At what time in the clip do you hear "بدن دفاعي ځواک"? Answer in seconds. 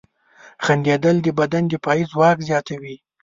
1.39-2.37